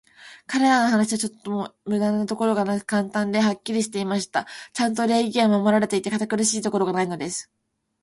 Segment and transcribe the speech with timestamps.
[0.47, 4.47] 彼等の話は、ちょっとも無駄なところがなく、簡単で、はっきりしていました。
[4.73, 7.51] ちゃんと礼儀は守られていて、堅苦しいところがないのです。